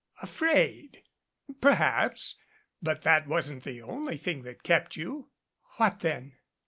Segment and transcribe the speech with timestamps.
[0.19, 1.03] "Afraid!
[1.61, 2.35] Perhaps.
[2.81, 5.29] But that wasn't the only thing that kept you"
[5.77, 6.37] "What then?"